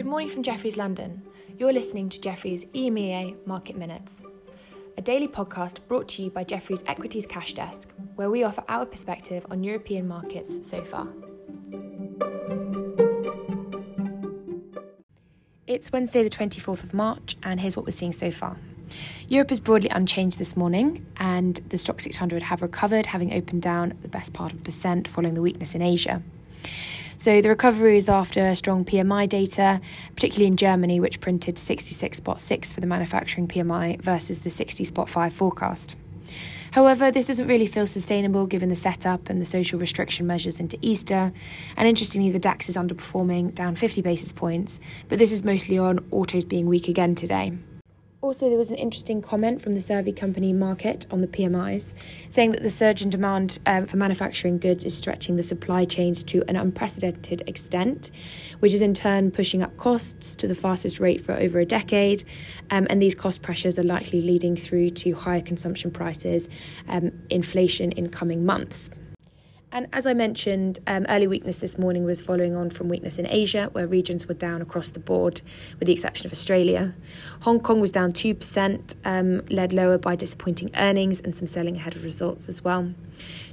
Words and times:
Good 0.00 0.06
morning 0.06 0.30
from 0.30 0.42
Jefferies 0.42 0.78
London. 0.78 1.20
You're 1.58 1.74
listening 1.74 2.08
to 2.08 2.18
Jefferies 2.18 2.64
EMEA 2.72 3.36
Market 3.46 3.76
Minutes, 3.76 4.22
a 4.96 5.02
daily 5.02 5.28
podcast 5.28 5.86
brought 5.88 6.08
to 6.08 6.22
you 6.22 6.30
by 6.30 6.42
Jefferies 6.42 6.82
Equities 6.86 7.26
Cash 7.26 7.52
Desk, 7.52 7.92
where 8.14 8.30
we 8.30 8.42
offer 8.42 8.64
our 8.66 8.86
perspective 8.86 9.44
on 9.50 9.62
European 9.62 10.08
markets 10.08 10.66
so 10.66 10.82
far. 10.82 11.06
It's 15.66 15.92
Wednesday, 15.92 16.22
the 16.22 16.30
24th 16.30 16.82
of 16.82 16.94
March, 16.94 17.36
and 17.42 17.60
here's 17.60 17.76
what 17.76 17.84
we're 17.84 17.92
seeing 17.92 18.12
so 18.12 18.30
far. 18.30 18.56
Europe 19.28 19.52
is 19.52 19.60
broadly 19.60 19.90
unchanged 19.90 20.38
this 20.38 20.56
morning, 20.56 21.04
and 21.18 21.56
the 21.68 21.76
Stoxx 21.76 22.00
600 22.00 22.40
have 22.44 22.62
recovered, 22.62 23.04
having 23.04 23.34
opened 23.34 23.60
down 23.60 23.98
the 24.00 24.08
best 24.08 24.32
part 24.32 24.54
of 24.54 24.60
a 24.60 24.62
percent 24.62 25.06
following 25.06 25.34
the 25.34 25.42
weakness 25.42 25.74
in 25.74 25.82
Asia. 25.82 26.22
So 27.20 27.42
the 27.42 27.50
recovery 27.50 27.98
is 27.98 28.08
after 28.08 28.54
strong 28.54 28.82
PMI 28.82 29.28
data, 29.28 29.82
particularly 30.14 30.46
in 30.46 30.56
Germany, 30.56 31.00
which 31.00 31.20
printed 31.20 31.56
66.6 31.56 32.72
for 32.72 32.80
the 32.80 32.86
manufacturing 32.86 33.46
PMI 33.46 34.00
versus 34.00 34.38
the 34.38 34.48
60.5 34.48 35.30
forecast. 35.30 35.96
However, 36.70 37.10
this 37.10 37.26
doesn't 37.26 37.46
really 37.46 37.66
feel 37.66 37.84
sustainable 37.84 38.46
given 38.46 38.70
the 38.70 38.74
setup 38.74 39.28
and 39.28 39.38
the 39.38 39.44
social 39.44 39.78
restriction 39.78 40.26
measures 40.26 40.60
into 40.60 40.78
Easter. 40.80 41.30
And 41.76 41.86
interestingly, 41.86 42.30
the 42.30 42.38
DAX 42.38 42.70
is 42.70 42.76
underperforming, 42.76 43.54
down 43.54 43.74
50 43.74 44.00
basis 44.00 44.32
points, 44.32 44.80
but 45.10 45.18
this 45.18 45.30
is 45.30 45.44
mostly 45.44 45.76
on 45.76 45.98
autos 46.10 46.46
being 46.46 46.68
weak 46.68 46.88
again 46.88 47.14
today. 47.14 47.52
Also, 48.22 48.50
there 48.50 48.58
was 48.58 48.70
an 48.70 48.76
interesting 48.76 49.22
comment 49.22 49.62
from 49.62 49.72
the 49.72 49.80
survey 49.80 50.12
company 50.12 50.52
Markit 50.52 51.10
on 51.10 51.22
the 51.22 51.26
PMIs, 51.26 51.94
saying 52.28 52.50
that 52.50 52.62
the 52.62 52.68
surge 52.68 53.00
in 53.00 53.08
demand 53.08 53.58
um, 53.64 53.86
for 53.86 53.96
manufacturing 53.96 54.58
goods 54.58 54.84
is 54.84 54.94
stretching 54.94 55.36
the 55.36 55.42
supply 55.42 55.86
chains 55.86 56.22
to 56.24 56.44
an 56.46 56.54
unprecedented 56.54 57.42
extent, 57.46 58.10
which 58.58 58.74
is 58.74 58.82
in 58.82 58.92
turn 58.92 59.30
pushing 59.30 59.62
up 59.62 59.74
costs 59.78 60.36
to 60.36 60.46
the 60.46 60.54
fastest 60.54 61.00
rate 61.00 61.22
for 61.22 61.32
over 61.32 61.60
a 61.60 61.64
decade. 61.64 62.22
Um, 62.70 62.86
and 62.90 63.00
these 63.00 63.14
cost 63.14 63.40
pressures 63.40 63.78
are 63.78 63.84
likely 63.84 64.20
leading 64.20 64.54
through 64.54 64.90
to 64.90 65.12
higher 65.14 65.40
consumption 65.40 65.90
prices, 65.90 66.50
um, 66.88 67.12
inflation 67.30 67.90
in 67.92 68.10
coming 68.10 68.44
months. 68.44 68.90
And 69.72 69.86
as 69.92 70.04
I 70.04 70.14
mentioned, 70.14 70.80
um, 70.88 71.06
early 71.08 71.28
weakness 71.28 71.58
this 71.58 71.78
morning 71.78 72.04
was 72.04 72.20
following 72.20 72.56
on 72.56 72.70
from 72.70 72.88
weakness 72.88 73.18
in 73.18 73.26
Asia, 73.28 73.68
where 73.70 73.86
regions 73.86 74.26
were 74.26 74.34
down 74.34 74.60
across 74.60 74.90
the 74.90 74.98
board, 74.98 75.42
with 75.78 75.86
the 75.86 75.92
exception 75.92 76.26
of 76.26 76.32
Australia. 76.32 76.92
Hong 77.42 77.60
Kong 77.60 77.80
was 77.80 77.92
down 77.92 78.12
2%, 78.12 78.96
um, 79.04 79.42
led 79.48 79.72
lower 79.72 79.96
by 79.96 80.16
disappointing 80.16 80.72
earnings 80.76 81.20
and 81.20 81.36
some 81.36 81.46
selling 81.46 81.76
ahead 81.76 81.94
of 81.94 82.02
results 82.02 82.48
as 82.48 82.64
well. 82.64 82.92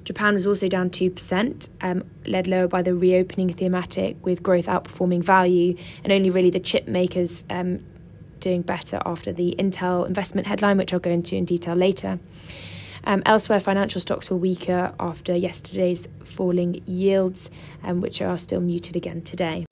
Japan 0.05 0.33
was 0.33 0.47
also 0.47 0.67
down 0.67 0.89
2%, 0.89 1.69
um, 1.81 2.03
led 2.25 2.47
lower 2.47 2.67
by 2.67 2.81
the 2.81 2.95
reopening 2.95 3.53
thematic, 3.53 4.17
with 4.25 4.41
growth 4.41 4.65
outperforming 4.65 5.21
value, 5.21 5.77
and 6.03 6.11
only 6.11 6.31
really 6.31 6.49
the 6.49 6.59
chip 6.59 6.87
makers 6.87 7.43
um, 7.51 7.85
doing 8.39 8.63
better 8.63 8.99
after 9.05 9.31
the 9.31 9.55
Intel 9.59 10.07
investment 10.07 10.47
headline, 10.47 10.77
which 10.77 10.93
I'll 10.93 10.99
go 10.99 11.11
into 11.11 11.35
in 11.35 11.45
detail 11.45 11.75
later. 11.75 12.19
Um, 13.07 13.23
elsewhere, 13.25 13.61
financial 13.61 14.01
stocks 14.01 14.29
were 14.29 14.35
weaker 14.35 14.93
after 14.99 15.33
yesterday's 15.33 16.09
falling 16.25 16.83
yields, 16.85 17.49
um, 17.81 18.01
which 18.01 18.21
are 18.21 18.37
still 18.37 18.59
muted 18.59 18.97
again 18.97 19.21
today. 19.21 19.65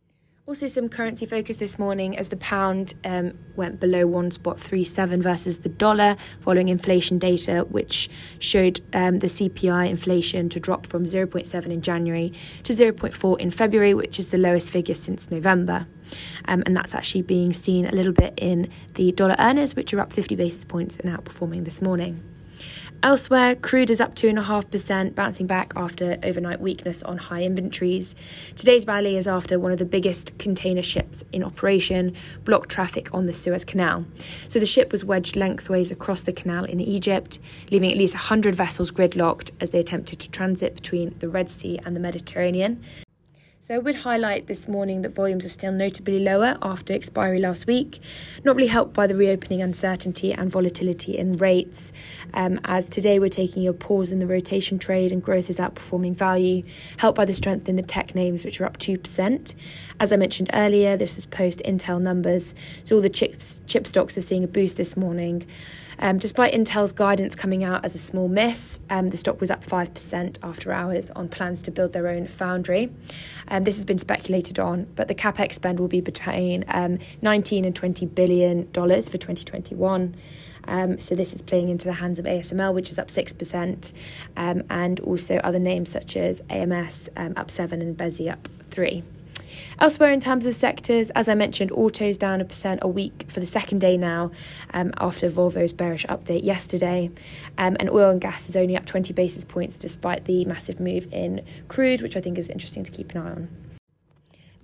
Also, 0.45 0.67
some 0.67 0.88
currency 0.88 1.25
focus 1.25 1.58
this 1.58 1.77
morning 1.77 2.17
as 2.17 2.30
the 2.30 2.38
pound 2.38 2.94
um, 3.03 3.38
went 3.58 3.81
below 3.81 4.08
one 4.08 4.31
spot 4.31 4.58
three 4.58 4.86
seven 4.86 5.22
versus 5.22 5.59
the 5.59 5.69
dollar, 5.69 6.16
following 6.39 6.69
inflation 6.69 7.19
data, 7.19 7.66
which 7.69 8.09
showed 8.39 8.80
um, 8.94 9.19
the 9.19 9.27
CPI 9.27 9.89
inflation 9.89 10.47
to 10.47 10.58
drop 10.58 10.86
from 10.86 11.03
0.7 11.03 11.66
in 11.66 11.81
January 11.81 12.31
to 12.64 12.72
0.4 12.72 13.38
in 13.38 13.52
February, 13.52 13.94
which 13.94 14.17
is 14.17 14.30
the 14.30 14.38
lowest 14.38 14.72
figure 14.72 14.95
since 14.95 15.30
November. 15.30 15.88
Um, 16.45 16.64
and 16.66 16.73
that's 16.73 16.95
actually 16.95 17.23
being 17.23 17.52
seen 17.52 17.86
a 17.86 17.92
little 17.92 18.14
bit 18.14 18.33
in 18.38 18.70
the 18.94 19.11
dollar 19.11 19.36
earners, 19.39 19.75
which 19.75 19.94
are 19.94 19.99
up 19.99 20.14
50 20.14 20.38
basis 20.38 20.64
points 20.64 20.95
and 20.95 21.14
outperforming 21.14 21.65
this 21.65 21.82
morning. 21.82 22.23
Elsewhere, 23.03 23.55
crude 23.55 23.92
is 23.92 24.02
up 24.02 24.15
2.5%, 24.15 25.14
bouncing 25.14 25.45
back 25.45 25.73
after 25.76 26.17
overnight 26.23 26.59
weakness 26.59 27.03
on 27.03 27.17
high 27.17 27.43
inventories. 27.43 28.15
Today's 28.55 28.87
rally 28.87 29.15
is 29.15 29.27
after 29.27 29.59
one 29.59 29.71
of 29.71 29.77
the 29.77 29.86
biggest 29.86 30.36
container 30.39 30.81
ships 30.81 31.23
in 31.31 31.43
operation 31.43 32.15
blocked 32.45 32.70
traffic 32.70 33.14
on 33.14 33.27
the 33.27 33.33
Suez 33.33 33.64
Canal. 33.64 34.05
So 34.48 34.59
the 34.59 34.65
ship 34.65 34.92
was 34.92 35.05
wedged 35.05 35.36
lengthways 35.36 35.92
across 35.92 36.23
the 36.23 36.33
canal 36.33 36.65
in 36.65 36.80
Egypt, 36.80 37.39
leaving 37.70 37.92
at 37.92 37.98
least 37.98 38.15
100 38.15 38.55
vessels 38.55 38.89
gridlocked 38.89 39.52
as 39.61 39.70
they 39.70 39.80
attempted 39.80 40.20
to 40.20 40.32
transit 40.32 40.73
between 40.73 41.14
the 41.20 41.30
Red 41.30 41.49
Sea 41.49 41.80
and 41.86 41.95
the 41.95 41.99
Mediterranean. 41.99 42.82
So 43.65 43.73
I 43.73 43.80
would 43.80 43.95
highlight 43.95 44.45
this 44.45 44.67
morning 44.67 45.02
that 45.02 45.15
volumes 45.15 45.43
are 45.43 45.49
still 45.49 45.71
notably 45.71 46.20
lower 46.20 46.55
after 46.61 46.93
expiry 46.93 47.39
last 47.39 47.65
week, 47.65 47.99
not 48.43 48.55
really 48.55 48.67
helped 48.67 48.93
by 48.93 49.08
the 49.08 49.15
reopening 49.15 49.64
uncertainty 49.64 50.31
and 50.31 50.52
volatility 50.52 51.17
in 51.17 51.37
rates. 51.37 51.92
Um, 52.36 52.59
as 52.65 52.87
today 52.87 53.17
we're 53.17 53.27
taking 53.27 53.67
a 53.67 53.73
pause 53.73 54.11
in 54.11 54.20
the 54.20 54.27
rotation 54.27 54.77
trade 54.77 55.11
and 55.11 55.20
growth 55.23 55.49
is 55.49 55.58
outperforming 55.58 56.14
value, 56.14 56.61
helped 56.98 57.17
by 57.17 57.26
the 57.26 57.33
strength 57.33 57.67
in 57.67 57.76
the 57.76 57.81
tech 57.81 58.14
names, 58.14 58.45
which 58.45 58.61
are 58.61 58.65
up 58.65 58.77
2%. 58.77 59.55
As 59.99 60.14
I 60.14 60.15
mentioned 60.15 60.52
earlier, 60.53 60.95
this 60.95 61.15
was 61.15 61.26
post 61.26 61.59
Intel 61.65 61.99
numbers, 61.99 62.53
so 62.83 62.97
all 62.97 63.02
the 63.02 63.09
chips, 63.09 63.64
chip 63.65 63.87
stocks 63.87 64.15
are 64.15 64.21
seeing 64.21 64.43
a 64.43 64.47
boost 64.47 64.77
this 64.77 64.95
morning. 64.95 65.43
Um, 65.99 66.17
despite 66.17 66.53
Intel's 66.53 66.92
guidance 66.92 67.36
coming 67.36 67.64
out 67.64 67.86
as 67.86 67.95
a 67.95 67.97
small 67.97 68.27
miss, 68.27 68.80
um, 68.89 69.08
the 69.09 69.17
stock 69.17 69.39
was 69.39 69.49
up 69.49 69.64
5% 69.64 70.37
after 70.43 70.71
hours 70.71 71.09
on 71.11 71.30
plans 71.30 71.61
to 71.64 71.71
build 71.71 71.93
their 71.93 72.08
own 72.08 72.27
foundry. 72.27 72.92
This 73.64 73.77
has 73.77 73.86
been 73.86 73.98
speculated 73.98 74.60
on, 74.60 74.88
but 74.95 75.08
the 75.08 75.16
capex 75.16 75.54
spend 75.54 75.80
will 75.80 75.88
be 75.88 76.02
between 76.02 76.66
um, 76.67 76.99
19 77.21 77.66
and 77.66 77.76
20 77.76 78.05
billion 78.08 78.71
dollars 78.71 79.08
for 79.08 79.17
2021. 79.17 80.16
Um, 80.67 80.99
so 80.99 81.16
this 81.16 81.33
is 81.33 81.42
playing 81.42 81.70
into 81.70 81.86
the 81.86 81.94
hands 81.94 82.20
of 82.20 82.26
ASML, 82.26 82.73
which 82.73 82.89
is 82.89 82.98
up 82.98 83.10
six 83.10 83.32
percent, 83.32 83.94
um, 84.36 84.64
and 84.70 84.99
also 85.02 85.38
other 85.38 85.60
names 85.60 85.92
such 85.92 86.17
as 86.17 86.42
AMS 86.49 87.10
um, 87.15 87.33
up 87.38 87.52
seven 87.52 87.82
and 87.82 87.95
Besi 87.95 88.32
up 88.32 88.48
three. 88.70 89.04
Elsewhere, 89.80 90.11
in 90.11 90.20
terms 90.20 90.45
of 90.45 90.55
sectors, 90.55 91.10
as 91.11 91.27
I 91.27 91.36
mentioned, 91.36 91.71
autos 91.71 92.17
down 92.17 92.42
a 92.42 92.45
percent 92.45 92.80
a 92.82 92.88
week 92.88 93.26
for 93.27 93.39
the 93.39 93.45
second 93.45 93.80
day 93.80 93.98
now 93.98 94.32
um, 94.73 94.93
after 94.98 95.30
Volvo's 95.30 95.73
bearish 95.73 96.05
update 96.05 96.43
yesterday. 96.43 97.11
Um, 97.58 97.76
and 97.80 97.89
oil 97.89 98.10
and 98.10 98.21
gas 98.21 98.49
is 98.49 98.55
only 98.55 98.76
up 98.77 98.86
20 98.86 99.14
basis 99.14 99.45
points 99.45 99.77
despite 99.77 100.26
the 100.26 100.45
massive 100.45 100.80
move 100.80 101.11
in 101.14 101.45
crude, 101.67 102.02
which 102.02 102.15
I 102.15 102.21
think 102.21 102.38
is 102.38 102.49
interesting 102.49 102.83
to 102.83 102.92
keep 102.92 103.14
an 103.14 103.21
eye 103.21 103.32
on. 103.32 103.74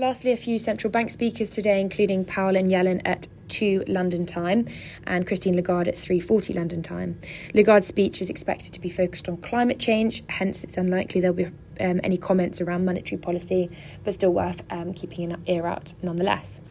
Lastly, 0.01 0.31
a 0.31 0.35
few 0.35 0.57
central 0.57 0.89
bank 0.89 1.12
speakers 1.12 1.51
today, 1.51 1.79
including 1.79 2.25
Powell 2.25 2.56
and 2.56 2.67
Yellen 2.67 3.03
at 3.06 3.28
2 3.50 3.84
London 3.88 4.25
time 4.25 4.67
and 5.06 5.28
Christine 5.28 5.56
Lagarde 5.56 5.89
at 5.89 5.95
3:40 5.95 6.56
London 6.56 6.81
time. 6.81 7.19
Lagarde's 7.53 7.85
speech 7.85 8.19
is 8.19 8.28
expected 8.28 8.73
to 8.73 8.81
be 8.81 8.89
focused 8.89 9.29
on 9.29 9.38
climate 9.38 9.78
change, 9.78 10.23
hence 10.28 10.63
it's 10.63 10.75
unlikely 10.75 11.22
there'll 11.22 11.35
be 11.35 11.45
um, 11.79 12.01
any 12.03 12.17
comments 12.17 12.59
around 12.62 12.84
monetary 12.84 13.22
policy, 13.22 13.69
but 14.03 14.16
still 14.16 14.34
worth 14.34 14.63
um, 14.72 14.91
keeping 14.95 15.31
an 15.31 15.44
ear 15.45 15.67
out 15.67 15.94
nonetheless. 16.01 16.62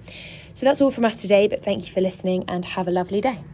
So 0.53 0.67
that's 0.67 0.81
all 0.81 0.91
from 0.91 1.05
us 1.05 1.15
today, 1.15 1.47
but 1.47 1.63
thank 1.63 1.87
you 1.87 1.93
for 1.93 2.01
listening 2.01 2.43
and 2.49 2.65
have 2.65 2.89
a 2.89 2.91
lovely 2.91 3.21
day. 3.21 3.45